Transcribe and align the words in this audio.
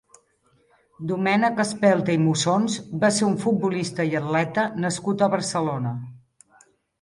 Domènec 1.09 1.59
Espelta 1.63 2.15
i 2.17 2.21
Mussons 2.21 2.77
va 3.03 3.11
ser 3.19 3.27
un 3.27 3.35
futbolista 3.43 4.07
i 4.13 4.19
atleta 4.21 4.65
nascut 4.87 5.25
a 5.27 5.29
Barcelona. 5.37 5.93